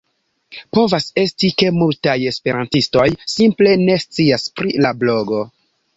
[0.77, 5.45] Povas esti, ke multaj esperantistoj simple ne scias pri la blogo.